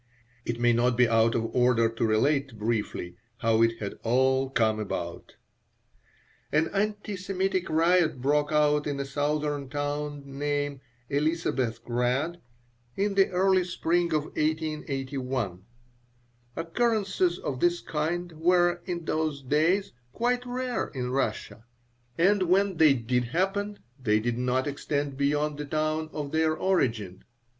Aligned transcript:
It 0.45 0.59
may 0.59 0.73
not 0.73 0.97
be 0.97 1.07
out 1.07 1.35
of 1.35 1.53
order 1.55 1.87
to 1.87 2.07
relate, 2.07 2.57
briefly. 2.57 3.17
how 3.37 3.61
it 3.61 3.77
had 3.77 3.99
all 4.01 4.49
come 4.49 4.79
about 4.79 5.35
An 6.51 6.69
anti 6.69 7.15
Semitic 7.15 7.69
riot 7.69 8.19
broke 8.19 8.51
out 8.51 8.87
in 8.87 8.99
a 8.99 9.05
southern 9.05 9.69
town 9.69 10.23
named 10.25 10.79
Elisabethgrad 11.11 12.37
in 12.95 13.13
the 13.13 13.29
early 13.29 13.63
spring 13.63 14.11
of 14.11 14.23
1881. 14.23 15.65
Occurrences 16.55 17.37
of 17.37 17.59
this 17.59 17.79
kind 17.81 18.31
were, 18.39 18.81
in 18.85 19.05
those 19.05 19.43
days, 19.43 19.91
quite 20.13 20.43
rare 20.47 20.87
in 20.95 21.11
Russia, 21.11 21.63
and 22.17 22.41
when 22.49 22.77
they 22.77 22.95
did 22.95 23.25
happen 23.25 23.77
they 24.01 24.19
did 24.19 24.39
not 24.39 24.65
extend 24.65 25.15
beyond 25.15 25.59
the 25.59 25.65
town 25.65 26.09
of 26.11 26.31
their 26.31 26.55
origin. 26.57 27.23